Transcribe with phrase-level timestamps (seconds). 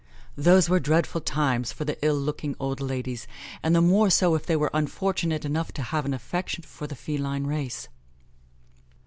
[0.35, 3.27] Those were dreadful times for the ill looking old ladies,
[3.61, 6.95] and the more so if they were unfortunate enough to have an affection for the
[6.95, 7.87] feline race.